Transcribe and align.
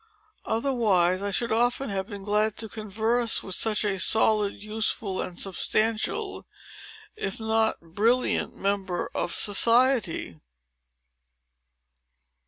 Otherwise, 0.45 1.21
I 1.21 1.29
should 1.29 1.51
often 1.51 1.91
have 1.91 2.07
been 2.07 2.23
glad 2.23 2.57
to 2.57 2.67
converse 2.67 3.43
with 3.43 3.53
such 3.53 3.83
a 3.85 3.99
solid, 3.99 4.53
useful, 4.63 5.21
and 5.21 5.39
substantial, 5.39 6.47
if 7.15 7.39
not 7.39 7.79
brilliant 7.81 8.55
member 8.55 9.11
of 9.13 9.31
society." 9.35 10.39